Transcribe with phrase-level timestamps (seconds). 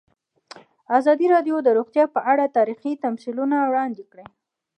[0.97, 4.25] ازادي راډیو د روغتیا په اړه تاریخي تمثیلونه وړاندې کړي.